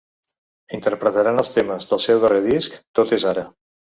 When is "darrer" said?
2.23-2.41